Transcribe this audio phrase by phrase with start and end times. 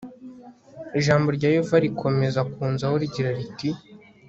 [0.99, 3.69] ijambo rya yehova rikomeza kunzaho rigira riti